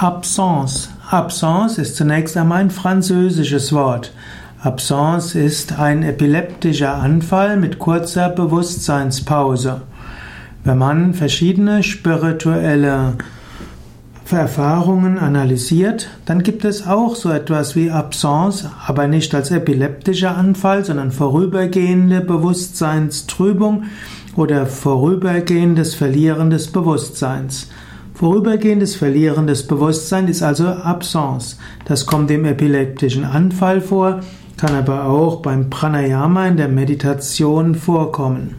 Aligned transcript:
Absence. 0.00 0.90
Absence 1.10 1.76
ist 1.76 1.96
zunächst 1.96 2.36
einmal 2.36 2.60
ein 2.60 2.70
französisches 2.70 3.72
Wort. 3.72 4.12
Absence 4.62 5.34
ist 5.34 5.76
ein 5.76 6.04
epileptischer 6.04 6.94
Anfall 6.94 7.56
mit 7.56 7.80
kurzer 7.80 8.28
Bewusstseinspause. 8.28 9.80
Wenn 10.62 10.78
man 10.78 11.14
verschiedene 11.14 11.82
spirituelle 11.82 13.14
Erfahrungen 14.30 15.18
analysiert, 15.18 16.08
dann 16.26 16.44
gibt 16.44 16.64
es 16.64 16.86
auch 16.86 17.16
so 17.16 17.30
etwas 17.30 17.74
wie 17.74 17.90
Absence, 17.90 18.70
aber 18.86 19.08
nicht 19.08 19.34
als 19.34 19.50
epileptischer 19.50 20.36
Anfall, 20.36 20.84
sondern 20.84 21.10
vorübergehende 21.10 22.20
Bewusstseinstrübung 22.20 23.86
oder 24.36 24.66
vorübergehendes 24.66 25.96
Verlieren 25.96 26.50
des 26.50 26.68
Bewusstseins. 26.68 27.66
Vorübergehendes 28.18 28.96
Verlieren 28.96 29.46
des 29.46 29.64
Bewusstseins 29.68 30.28
ist 30.28 30.42
also 30.42 30.66
Absence. 30.66 31.56
Das 31.84 32.04
kommt 32.04 32.32
im 32.32 32.46
epileptischen 32.46 33.24
Anfall 33.24 33.80
vor, 33.80 34.22
kann 34.56 34.74
aber 34.74 35.04
auch 35.04 35.36
beim 35.36 35.70
Pranayama 35.70 36.48
in 36.48 36.56
der 36.56 36.66
Meditation 36.66 37.76
vorkommen. 37.76 38.56